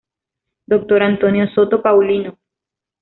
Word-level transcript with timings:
Dr. 0.67 1.03
Antonio 1.03 1.45
Soto 1.53 1.79
Paulino. 1.79 2.39